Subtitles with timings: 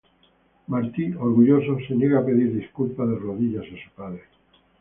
[0.73, 4.23] Martí, orgulloso, se niega a pedir disculpas de rodillas a su padre.